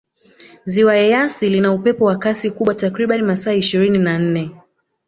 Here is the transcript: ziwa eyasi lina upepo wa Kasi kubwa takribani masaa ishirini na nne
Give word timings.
ziwa 0.71 0.93
eyasi 1.05 1.45
lina 1.53 1.69
upepo 1.77 2.03
wa 2.05 2.15
Kasi 2.23 2.47
kubwa 2.55 2.75
takribani 2.75 3.21
masaa 3.23 3.53
ishirini 3.61 3.97
na 3.97 4.19
nne 4.19 4.53